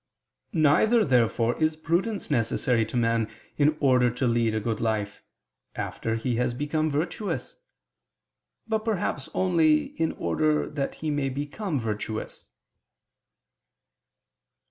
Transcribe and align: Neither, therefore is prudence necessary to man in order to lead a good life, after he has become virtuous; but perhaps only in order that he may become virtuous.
Neither, 0.53 1.05
therefore 1.05 1.61
is 1.61 1.75
prudence 1.75 2.31
necessary 2.31 2.87
to 2.87 2.97
man 2.97 3.31
in 3.59 3.77
order 3.79 4.09
to 4.09 4.25
lead 4.25 4.55
a 4.55 4.59
good 4.59 4.81
life, 4.81 5.21
after 5.75 6.15
he 6.15 6.37
has 6.37 6.55
become 6.55 6.89
virtuous; 6.89 7.57
but 8.67 8.79
perhaps 8.79 9.29
only 9.35 9.93
in 10.01 10.13
order 10.13 10.67
that 10.67 10.95
he 10.95 11.11
may 11.11 11.29
become 11.29 11.77
virtuous. 11.79 12.47